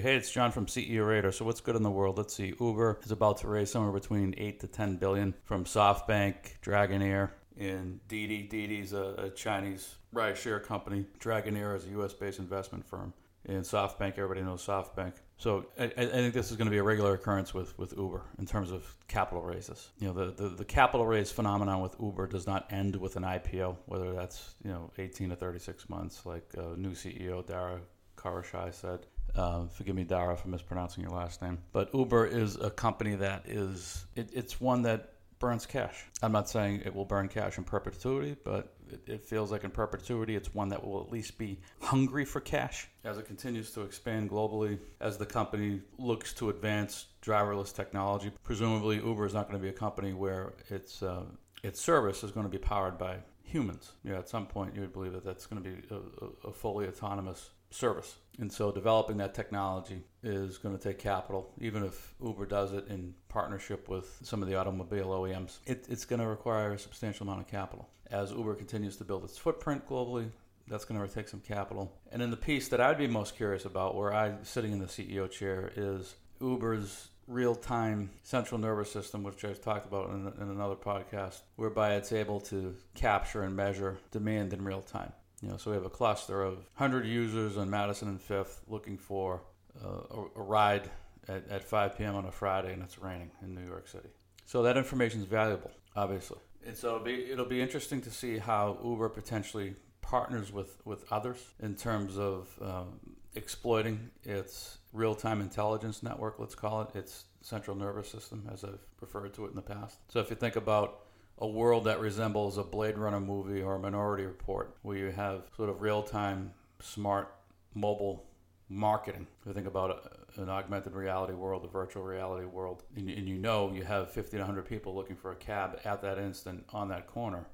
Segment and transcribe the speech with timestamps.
[0.00, 1.30] Hey, it's John from CEO Rater.
[1.30, 2.16] So what's good in the world?
[2.16, 2.54] Let's see.
[2.58, 8.00] Uber is about to raise somewhere between eight to ten billion from SoftBank, Dragoneer, and
[8.08, 8.80] Didi.
[8.80, 11.04] Is a, a Chinese rideshare company.
[11.18, 13.12] Dragoneer is a U.S.-based investment firm.
[13.46, 15.12] And SoftBank, everybody knows SoftBank.
[15.36, 18.22] So I, I think this is going to be a regular occurrence with, with Uber
[18.38, 19.90] in terms of capital raises.
[19.98, 23.24] You know, the, the, the capital raise phenomenon with Uber does not end with an
[23.24, 27.80] IPO, whether that's you know 18 to 36 months, like uh, new CEO Dara
[28.16, 29.06] Khosrowshahi said.
[29.34, 31.58] Uh, forgive me, Dara, for mispronouncing your last name.
[31.72, 36.04] But Uber is a company that is, it, it's one that burns cash.
[36.22, 39.70] I'm not saying it will burn cash in perpetuity, but it, it, feels like in
[39.70, 43.80] perpetuity it's one that will at least be hungry for cash as it continues to
[43.80, 48.30] expand globally, as the company looks to advance driverless technology.
[48.44, 51.22] Presumably, Uber is not going to be a company where its, uh,
[51.62, 53.16] its service is going to be powered by
[53.50, 53.92] humans.
[54.04, 56.86] Yeah, at some point you would believe that that's going to be a, a, fully
[56.86, 58.16] autonomous service.
[58.38, 62.88] And so developing that technology is going to take capital, even if Uber does it
[62.88, 65.58] in partnership with some of the automobile OEMs.
[65.66, 67.88] It, it's going to require a substantial amount of capital.
[68.10, 70.30] As Uber continues to build its footprint globally,
[70.66, 71.92] that's going to take some capital.
[72.12, 74.86] And then the piece that I'd be most curious about, where I'm sitting in the
[74.86, 80.50] CEO chair, is Uber's real time central nervous system, which I've talked about in, in
[80.50, 85.12] another podcast, whereby it's able to capture and measure demand in real time.
[85.42, 88.98] You know, so we have a cluster of 100 users on Madison and Fifth looking
[88.98, 89.42] for
[89.82, 90.90] uh, a, a, ride
[91.28, 92.14] at, at 5 p.m.
[92.14, 94.08] on a Friday, and it's raining in New York City.
[94.44, 96.38] So that information is valuable, obviously.
[96.66, 101.10] And so it'll be, it'll be interesting to see how Uber potentially partners with, with
[101.10, 103.00] others in terms of um,
[103.34, 108.80] exploiting its real time intelligence network, let's call it, its central nervous system, as I've
[109.00, 109.98] referred to it in the past.
[110.08, 111.00] So if you think about
[111.38, 115.44] a world that resembles a Blade Runner movie or a Minority Report, where you have
[115.56, 117.34] sort of real time, smart,
[117.74, 118.26] mobile
[118.68, 119.26] marketing.
[119.40, 123.72] If you think about an augmented reality world, a virtual reality world, and, you know
[123.72, 127.06] you have 50 to 100 people looking for a cab at that instant on that
[127.06, 127.46] corner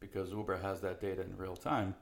[0.00, 1.94] because Uber has that data in real time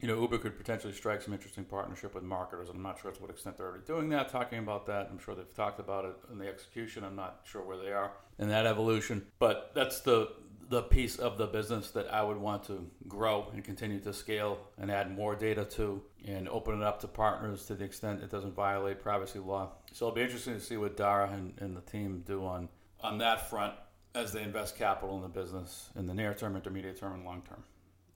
[0.00, 2.68] you know, Uber could potentially strike some interesting partnership with marketers.
[2.68, 5.08] I'm not sure to what extent they're already doing that, talking about that.
[5.10, 7.02] I'm sure they've talked about it in the execution.
[7.04, 9.26] I'm not sure where they are in that evolution.
[9.38, 10.30] But that's the
[10.68, 14.58] the piece of the business that I would want to grow and continue to scale
[14.76, 18.30] and add more data to and open it up to partners to the extent it
[18.30, 19.70] doesn't violate privacy law.
[19.92, 22.68] So it'll be interesting to see what Dara and, and the team do on
[23.00, 23.74] on that front
[24.14, 27.42] as they invest capital in the business in the near term, intermediate term, and long
[27.42, 27.62] term.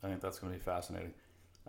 [0.02, 1.14] I think that's going to be fascinating.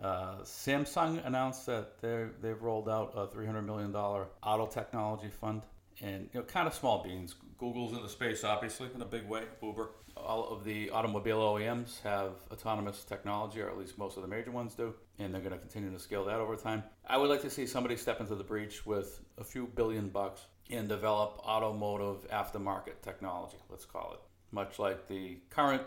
[0.02, 5.62] Uh, Samsung announced that they they've rolled out a $300 million auto technology fund.
[6.02, 7.36] And you know, kind of small beans.
[7.58, 9.44] Google's in the space, obviously, in a big way.
[9.62, 9.90] Uber.
[10.16, 14.52] All of the automobile OEMs have autonomous technology, or at least most of the major
[14.52, 16.84] ones do, and they're going to continue to scale that over time.
[17.06, 20.42] I would like to see somebody step into the breach with a few billion bucks
[20.70, 24.20] and develop automotive aftermarket technology, let's call it.
[24.52, 25.82] Much like the current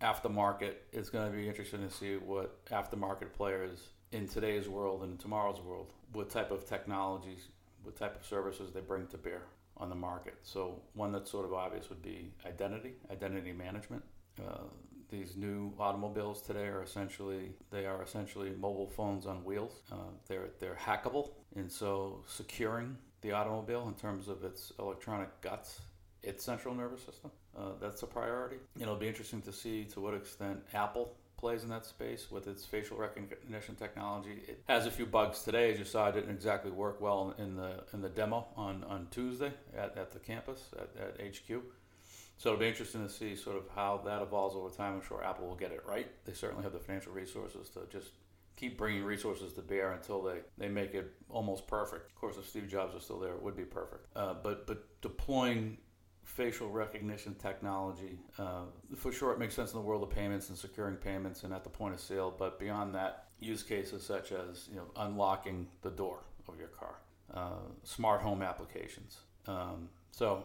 [0.00, 3.78] aftermarket, it's going to be interesting to see what aftermarket players
[4.12, 7.48] in today's world and tomorrow's world, what type of technologies,
[7.82, 9.42] what type of services they bring to bear
[9.76, 10.34] on the market.
[10.42, 14.02] So one that's sort of obvious would be identity, identity management.
[14.40, 14.64] Uh,
[15.10, 19.80] these new automobiles today are essentially they are essentially mobile phones on wheels.
[19.90, 25.80] Uh, they're they're hackable, and so securing the automobile in terms of its electronic guts,
[26.22, 28.56] its central nervous system, uh, that's a priority.
[28.80, 32.64] It'll be interesting to see to what extent Apple plays in that space with its
[32.64, 34.42] facial recognition technology.
[34.48, 36.08] It has a few bugs today, as you saw.
[36.08, 40.10] It didn't exactly work well in the in the demo on, on Tuesday at, at
[40.10, 41.62] the campus at, at HQ.
[42.38, 44.94] So it'll be interesting to see sort of how that evolves over time.
[44.94, 46.08] I'm sure Apple will get it right.
[46.24, 48.10] They certainly have the financial resources to just
[48.54, 52.10] keep bringing resources to bear until they, they make it almost perfect.
[52.10, 54.06] Of course, if Steve Jobs was still there, it would be perfect.
[54.16, 55.78] Uh, but but deploying
[56.28, 58.18] facial recognition technology.
[58.38, 61.52] Uh, for sure, it makes sense in the world of payments and securing payments and
[61.52, 62.32] at the point of sale.
[62.36, 66.96] But beyond that, use cases such as you know unlocking the door of your car,
[67.34, 69.18] uh, smart home applications.
[69.46, 70.44] Um, so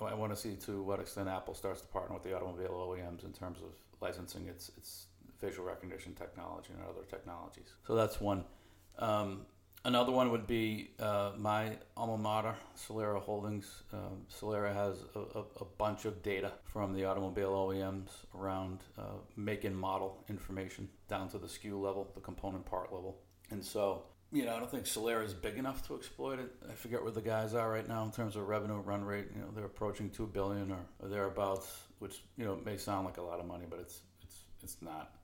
[0.00, 2.70] I, I want to see to what extent Apple starts to partner with the automobile
[2.88, 5.06] OEMs in terms of licensing its its
[5.38, 7.72] facial recognition technology and other technologies.
[7.86, 8.44] So that's one.
[8.98, 9.46] Um,
[9.82, 13.82] Another one would be uh, my alma mater, Solera Holdings.
[13.94, 19.04] Um, Solera has a, a, a, bunch of data from the automobile OEMs around uh,
[19.36, 23.22] make and model information down to the SKU level, the component part level.
[23.50, 26.52] And so, you know, I don't think Solera is big enough to exploit it.
[26.70, 29.28] I forget where the guys are right now in terms of revenue run rate.
[29.34, 33.16] You know, they're approaching two billion or, or thereabouts, which you know may sound like
[33.16, 35.14] a lot of money, but it's it's it's not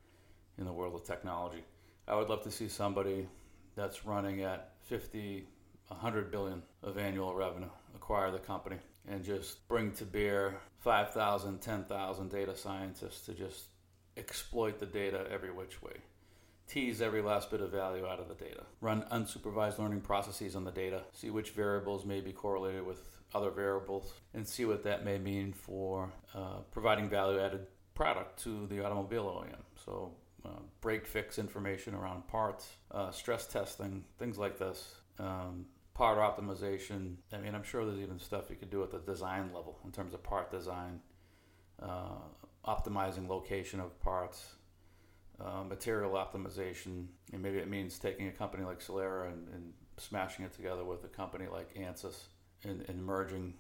[0.56, 1.62] in the world of technology.
[2.09, 3.29] I would love to see somebody
[3.76, 5.46] that's running at 50
[5.88, 8.76] 100 billion of annual revenue, acquire the company,
[9.08, 13.67] and just bring to bear 5,000, 10,000 data scientists to just
[14.17, 15.93] exploit the data every which way.
[16.69, 18.64] Tease every last bit of value out of the data.
[18.81, 21.02] Run unsupervised learning processes on the data.
[21.12, 25.52] See which variables may be correlated with other variables and see what that may mean
[25.52, 29.62] for uh, providing value added product to the automobile OEM.
[29.84, 30.11] So,
[30.46, 34.94] uh, break fix information around parts, uh, stress testing, things like this.
[35.19, 37.14] Um, part optimization.
[37.32, 39.93] I mean, I'm sure there's even stuff you could do at the design level in
[39.93, 41.00] terms of part design,
[41.82, 42.19] uh,
[42.66, 44.56] optimizing location of parts,
[45.40, 50.44] uh, material optimization, and maybe it means taking a company like Solera and, and smashing
[50.44, 52.26] it together with a company like ANSYS
[52.64, 53.54] and, and merging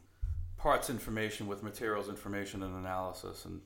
[0.58, 3.46] parts information with materials information and analysis.
[3.46, 3.60] And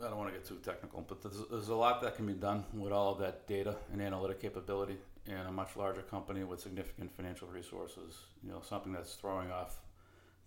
[0.00, 2.32] I don't want to get too technical, but there's, there's a lot that can be
[2.32, 4.96] done with all of that data and analytic capability
[5.26, 8.16] in a much larger company with significant financial resources.
[8.42, 9.80] You know, something that's throwing off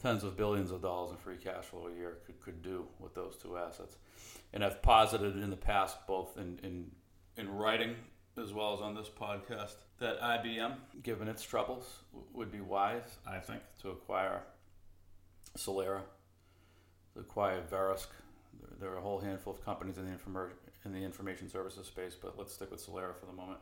[0.01, 3.13] tens of billions of dollars in free cash flow a year could, could do with
[3.13, 3.97] those two assets.
[4.53, 6.91] And I've posited in the past, both in, in,
[7.37, 7.95] in writing
[8.41, 11.99] as well as on this podcast, that IBM, given its troubles,
[12.33, 14.41] would be wise, I think, to acquire
[15.57, 16.01] Solera,
[17.13, 18.07] to acquire Verisk.
[18.81, 20.17] There, are a whole handful of companies in the,
[20.83, 23.59] in the information services space, but let's stick with Solera for the moment.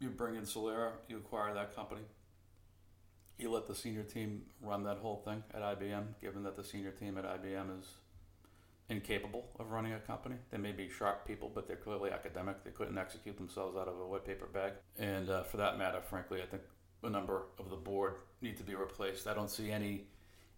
[0.00, 2.02] You bring in Solera, you acquire that company
[3.38, 6.90] you let the senior team run that whole thing at IBM, given that the senior
[6.90, 7.86] team at IBM is
[8.88, 10.34] incapable of running a company.
[10.50, 12.64] They may be sharp people, but they're clearly academic.
[12.64, 14.72] They couldn't execute themselves out of a white paper bag.
[14.98, 16.62] And uh, for that matter, frankly, I think
[17.04, 19.26] a number of the board need to be replaced.
[19.26, 20.06] I don't see any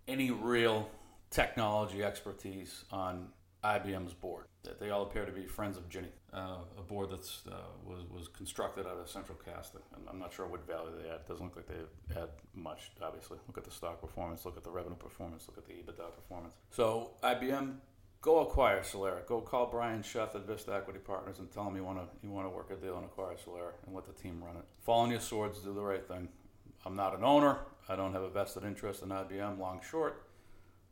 [0.09, 0.89] any real
[1.31, 3.29] technology expertise on
[3.65, 4.47] IBM's board.
[4.65, 8.03] That they all appear to be friends of Ginny, uh, a board that uh, was
[8.11, 9.81] was constructed out of central casting.
[9.95, 11.21] I'm, I'm not sure what value they add.
[11.21, 12.91] It doesn't look like they add much.
[13.01, 16.15] Obviously, look at the stock performance, look at the revenue performance, look at the EBITDA
[16.15, 16.55] performance.
[16.71, 17.77] So IBM,
[18.21, 19.25] go acquire Solera.
[19.27, 22.31] Go call Brian Sheth at Vista Equity Partners and tell him you want to you
[22.31, 24.65] want to work a deal and acquire Solera and let the team run it.
[24.83, 26.29] Fall on your swords, do the right thing.
[26.85, 27.61] I'm not an owner.
[27.89, 30.23] I don't have a vested interest in IBM, long short,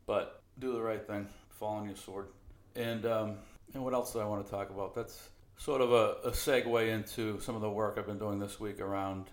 [0.09, 1.27] but do the right thing.
[1.51, 2.29] Fall on your sword
[2.75, 3.35] and um,
[3.75, 4.95] and what else do I want to talk about?
[4.95, 8.59] That's sort of a, a segue into some of the work I've been doing this
[8.59, 9.25] week around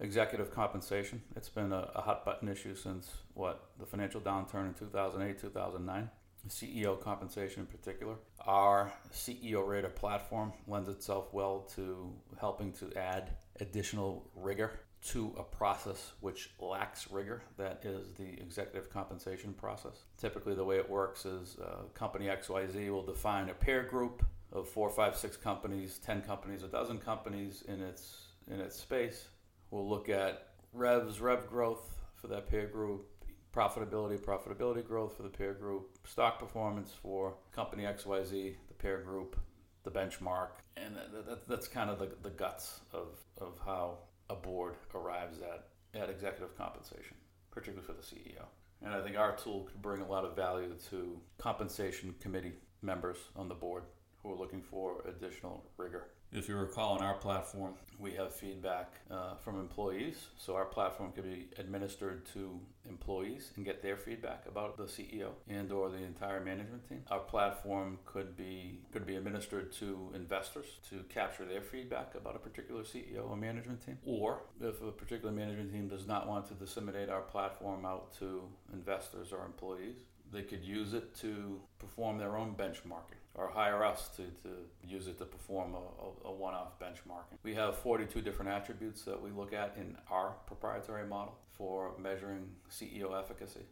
[0.00, 1.22] executive compensation.
[1.36, 6.10] It's been a, a, hot button issue since what the financial downturn in 2008, 2009.
[6.48, 8.16] CEO compensation in particular.
[8.44, 15.42] Our CEO Rater platform lends itself well to helping to add additional rigor to a
[15.42, 17.42] process which lacks rigor.
[17.58, 20.04] That is the executive compensation process.
[20.18, 24.68] Typically, the way it works is uh, company XYZ will define a peer group of
[24.68, 29.28] four, five, six companies, ten companies, a dozen companies in its in its space.
[29.70, 33.06] We'll look at revs, rev growth for that peer group,
[33.54, 39.38] profitability, profitability growth for the peer group, stock performance for company XYZ, the peer group,
[39.82, 43.98] the benchmark, and that, that, that's kind of the, the guts of, of how
[44.30, 45.68] a board arrives at,
[46.00, 47.16] at executive compensation,
[47.50, 48.44] particularly for the CEO.
[48.82, 53.16] And I think our tool could bring a lot of value to compensation committee members
[53.36, 53.84] on the board
[54.22, 58.98] who are looking for additional rigor if you recall, on our platform, we have feedback
[59.08, 60.26] uh, from employees.
[60.36, 65.30] So our platform could be administered to employees and get their feedback about the CEO
[65.48, 67.02] and or the entire management team.
[67.10, 72.40] Our platform could be could be administered to investors to capture their feedback about a
[72.40, 73.98] particular CEO or management team.
[74.04, 78.42] Or if a particular management team does not want to disseminate our platform out to
[78.72, 79.98] investors or employees,
[80.32, 84.50] they could use it to perform their own benchmarking or hire us to, to
[84.86, 87.38] use it to perform a, a, a one off benchmarking.
[87.42, 92.48] We have 42 different attributes that we look at in our proprietary model for measuring
[92.70, 93.66] CEO efficacy.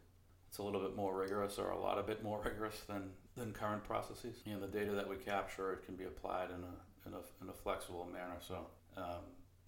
[0.49, 3.53] It's a little bit more rigorous or a lot of bit more rigorous than, than
[3.53, 4.43] current processes.
[4.47, 7.49] And the data that we capture, it can be applied in a, in a, in
[7.49, 8.37] a flexible manner.
[8.47, 8.67] So,
[8.97, 9.23] um,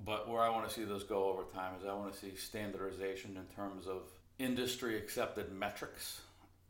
[0.04, 2.34] but where I want to see this go over time is I want to see
[2.34, 4.02] standardization in terms of
[4.38, 6.20] industry accepted metrics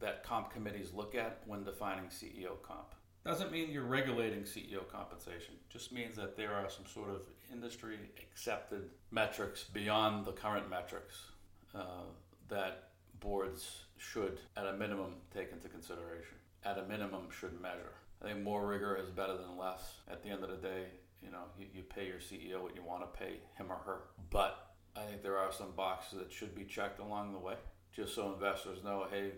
[0.00, 2.95] that comp committees look at when defining CEO comp.
[3.25, 5.54] Doesn't mean you're regulating CEO compensation.
[5.71, 11.31] Just means that there are some sort of industry accepted metrics beyond the current metrics
[11.75, 12.04] uh,
[12.49, 12.90] that
[13.21, 16.37] boards should, at a minimum, take into consideration.
[16.66, 17.95] At a minimum, should measure.
[18.23, 20.00] I think more rigor is better than less.
[20.11, 20.85] At the end of the day,
[21.23, 24.00] you know, you, you pay your CEO what you want to pay him or her.
[24.28, 27.54] But I think there are some boxes that should be checked along the way,
[27.90, 29.33] just so investors know, hey,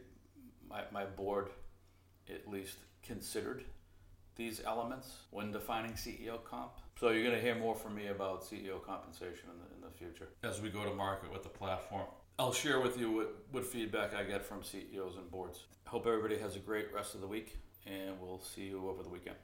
[0.68, 1.50] my, my board
[2.32, 3.64] at least considered
[4.36, 6.72] these elements when defining CEO comp.
[7.00, 9.98] So you're going to hear more from me about CEO compensation in the, in the
[9.98, 12.06] future as we go to market with the platform.
[12.38, 15.64] I'll share with you what, what feedback I get from CEOs and boards.
[15.86, 17.56] Hope everybody has a great rest of the week,
[17.86, 19.36] and we'll see you over the weekend.